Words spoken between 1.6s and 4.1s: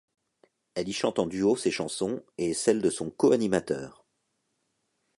chansons et celles de son co-animateur.